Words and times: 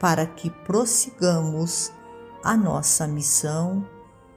para 0.00 0.26
que 0.26 0.50
prossigamos 0.50 1.92
a 2.42 2.56
nossa 2.56 3.06
missão 3.06 3.84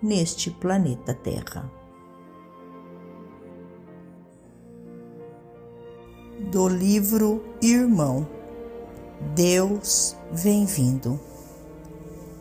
neste 0.02 0.50
planeta 0.50 1.14
Terra. 1.14 1.72
Do 6.52 6.68
livro 6.68 7.44
Irmão, 7.62 8.28
Deus 9.36 10.16
vem 10.32 10.66
vindo. 10.66 11.20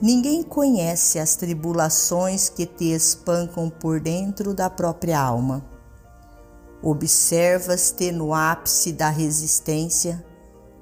Ninguém 0.00 0.42
conhece 0.42 1.18
as 1.18 1.36
tribulações 1.36 2.48
que 2.48 2.64
te 2.64 2.92
espancam 2.92 3.68
por 3.68 4.00
dentro 4.00 4.54
da 4.54 4.70
própria 4.70 5.20
alma. 5.20 5.62
Observas-te 6.82 8.10
no 8.10 8.32
ápice 8.32 8.92
da 8.92 9.10
resistência 9.10 10.24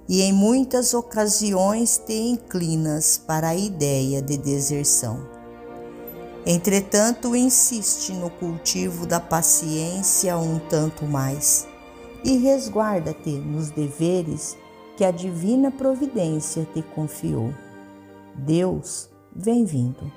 e 0.08 0.22
em 0.22 0.32
muitas 0.32 0.94
ocasiões 0.94 1.98
te 1.98 2.14
inclinas 2.14 3.18
para 3.18 3.48
a 3.48 3.54
ideia 3.54 4.22
de 4.22 4.38
deserção. 4.38 5.28
Entretanto, 6.46 7.36
insiste 7.36 8.12
no 8.14 8.30
cultivo 8.30 9.04
da 9.04 9.20
paciência 9.20 10.38
um 10.38 10.58
tanto 10.58 11.04
mais 11.04 11.68
e 12.24 12.38
resguarda-te 12.38 13.30
nos 13.30 13.70
deveres 13.70 14.56
que 14.96 15.04
a 15.04 15.10
divina 15.10 15.70
providência 15.70 16.66
te 16.72 16.80
confiou. 16.80 17.52
Deus, 18.34 19.10
vem 19.34 19.64
vindo. 19.64 20.10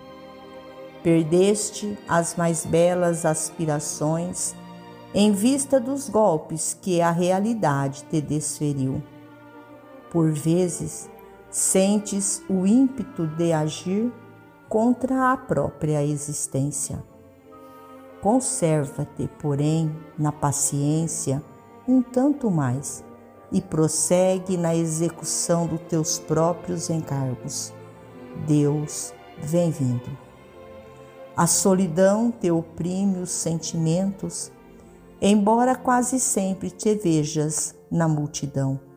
Perdeste 1.03 1.97
as 2.07 2.35
mais 2.35 2.65
belas 2.65 3.25
aspirações 3.25 4.55
em 5.13 5.33
vista 5.33 5.79
dos 5.79 6.07
golpes 6.07 6.77
que 6.79 7.01
a 7.01 7.11
realidade 7.11 8.05
te 8.09 8.21
desferiu 8.21 9.03
por 10.11 10.29
vezes, 10.29 11.09
sentes 11.49 12.43
o 12.49 12.67
ímpeto 12.67 13.25
de 13.25 13.53
agir 13.53 14.11
contra 14.67 15.31
a 15.31 15.37
própria 15.37 16.05
existência. 16.05 17.01
Conserva-te, 18.21 19.29
porém, 19.39 19.95
na 20.17 20.31
paciência 20.31 21.41
um 21.87 22.01
tanto 22.01 22.51
mais 22.51 23.03
e 23.51 23.61
prossegue 23.61 24.57
na 24.57 24.75
execução 24.75 25.65
dos 25.65 25.79
teus 25.81 26.19
próprios 26.19 26.89
encargos. 26.89 27.73
Deus 28.45 29.13
vem 29.41 29.71
vindo. 29.71 30.09
A 31.35 31.47
solidão 31.47 32.31
te 32.31 32.51
oprime 32.51 33.19
os 33.19 33.31
sentimentos, 33.31 34.51
embora 35.21 35.73
quase 35.73 36.19
sempre 36.19 36.69
te 36.69 36.93
vejas 36.95 37.73
na 37.89 38.07
multidão 38.07 38.90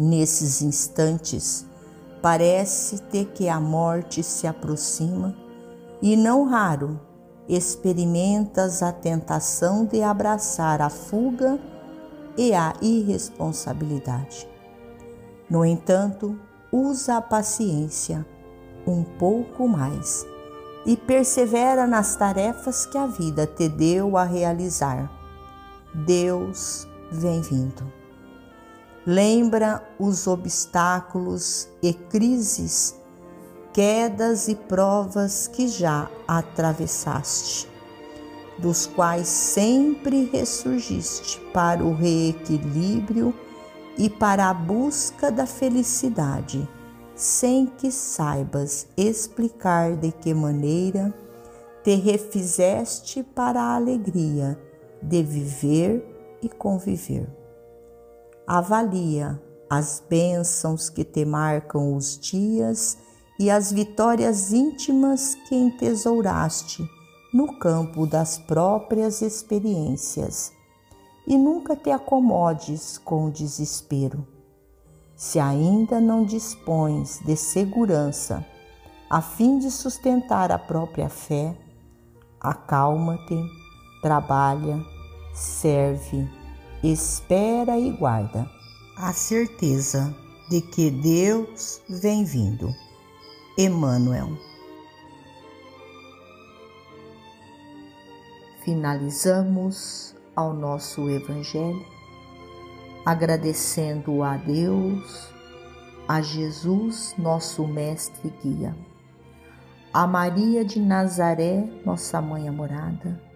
Nesses 0.00 0.62
instantes, 0.62 1.66
parece-te 2.22 3.24
que 3.24 3.48
a 3.48 3.58
morte 3.58 4.22
se 4.22 4.46
aproxima 4.46 5.34
e, 6.00 6.16
não 6.16 6.44
raro, 6.44 7.00
experimentas 7.48 8.80
a 8.80 8.92
tentação 8.92 9.84
de 9.84 10.00
abraçar 10.00 10.80
a 10.80 10.88
fuga 10.88 11.58
e 12.36 12.54
a 12.54 12.74
irresponsabilidade. 12.80 14.48
No 15.50 15.64
entanto, 15.64 16.38
usa 16.70 17.16
a 17.16 17.20
paciência 17.20 18.24
um 18.86 19.02
pouco 19.02 19.66
mais 19.66 20.24
e 20.86 20.96
persevera 20.96 21.88
nas 21.88 22.14
tarefas 22.14 22.86
que 22.86 22.96
a 22.96 23.06
vida 23.06 23.48
te 23.48 23.68
deu 23.68 24.16
a 24.16 24.22
realizar. 24.22 25.10
Deus 25.92 26.86
vem 27.10 27.40
vindo. 27.40 27.97
Lembra 29.10 29.82
os 29.98 30.26
obstáculos 30.26 31.66
e 31.82 31.94
crises, 31.94 32.94
quedas 33.72 34.48
e 34.48 34.54
provas 34.54 35.46
que 35.46 35.66
já 35.66 36.10
atravessaste, 36.28 37.66
dos 38.58 38.84
quais 38.84 39.26
sempre 39.26 40.28
ressurgiste 40.30 41.40
para 41.54 41.82
o 41.82 41.94
reequilíbrio 41.94 43.32
e 43.96 44.10
para 44.10 44.50
a 44.50 44.52
busca 44.52 45.32
da 45.32 45.46
felicidade, 45.46 46.68
sem 47.14 47.64
que 47.64 47.90
saibas 47.90 48.88
explicar 48.94 49.96
de 49.96 50.12
que 50.12 50.34
maneira 50.34 51.14
te 51.82 51.94
refizeste 51.94 53.22
para 53.22 53.58
a 53.58 53.74
alegria 53.74 54.60
de 55.00 55.22
viver 55.22 56.38
e 56.42 56.48
conviver 56.50 57.37
avalia 58.48 59.38
as 59.68 60.02
bênçãos 60.08 60.88
que 60.88 61.04
te 61.04 61.22
marcam 61.22 61.94
os 61.94 62.18
dias 62.18 62.96
e 63.38 63.50
as 63.50 63.70
vitórias 63.70 64.54
íntimas 64.54 65.34
que 65.46 65.54
entesouraste 65.54 66.82
no 67.32 67.58
campo 67.58 68.06
das 68.06 68.38
próprias 68.38 69.20
experiências. 69.20 70.50
E 71.26 71.36
nunca 71.36 71.76
te 71.76 71.90
acomodes 71.90 72.96
com 72.96 73.26
o 73.26 73.30
desespero. 73.30 74.26
Se 75.14 75.38
ainda 75.38 76.00
não 76.00 76.24
dispões 76.24 77.20
de 77.26 77.36
segurança 77.36 78.42
a 79.10 79.20
fim 79.20 79.58
de 79.58 79.70
sustentar 79.70 80.50
a 80.50 80.58
própria 80.58 81.10
fé, 81.10 81.54
acalma-te, 82.40 83.38
trabalha, 84.00 84.82
serve 85.34 86.37
espera 86.82 87.76
e 87.78 87.90
guarda 87.90 88.48
a 88.96 89.12
certeza 89.12 90.14
de 90.48 90.60
que 90.60 90.90
Deus 90.90 91.82
vem 91.88 92.24
vindo. 92.24 92.68
Emmanuel. 93.56 94.38
Finalizamos 98.64 100.14
ao 100.36 100.54
nosso 100.54 101.08
Evangelho 101.10 101.84
agradecendo 103.04 104.22
a 104.22 104.36
Deus, 104.36 105.32
a 106.06 106.20
Jesus, 106.20 107.14
nosso 107.18 107.66
Mestre 107.66 108.28
e 108.28 108.48
Guia, 108.48 108.76
a 109.92 110.06
Maria 110.06 110.64
de 110.64 110.78
Nazaré, 110.78 111.66
nossa 111.84 112.20
Mãe 112.20 112.48
amorada 112.48 113.27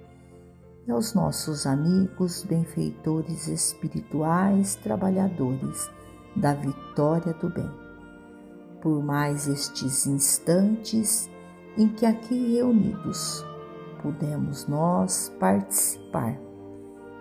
aos 0.93 1.15
nossos 1.15 1.67
amigos, 1.67 2.45
benfeitores 2.45 3.49
espirituais, 3.49 4.75
trabalhadores 4.77 5.91
da 6.37 6.55
vitória 6.55 7.33
do 7.35 7.49
bem. 7.49 7.71
Por 8.81 9.03
mais 9.03 9.49
estes 9.49 10.07
instantes 10.07 11.31
em 11.79 11.89
que 11.89 12.05
aqui 12.05 12.57
reunidos 12.57 13.45
pudemos 14.03 14.67
nós 14.67 15.33
participar 15.41 16.37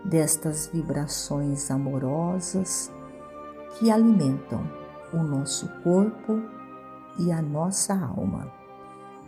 destas 0.03 0.67
vibrações 0.67 1.71
amorosas 1.71 2.91
que 3.77 3.89
alimentam 3.89 4.61
o 5.13 5.17
nosso 5.17 5.67
corpo 5.83 6.41
e 7.19 7.31
a 7.31 7.41
nossa 7.41 7.93
alma. 7.93 8.51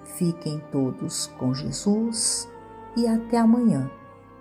Fiquem 0.04 0.62
todos 0.72 1.28
com 1.38 1.54
Jesus 1.54 2.50
e 2.98 3.08
até 3.08 3.38
amanhã 3.38 3.90